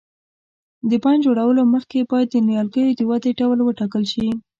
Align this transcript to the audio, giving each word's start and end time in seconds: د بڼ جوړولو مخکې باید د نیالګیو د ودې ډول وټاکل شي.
د 0.89 0.91
بڼ 1.03 1.15
جوړولو 1.25 1.61
مخکې 1.73 2.07
باید 2.11 2.27
د 2.31 2.35
نیالګیو 2.47 2.91
د 2.99 3.01
ودې 3.09 3.31
ډول 3.39 3.59
وټاکل 3.63 4.03
شي. 4.13 4.27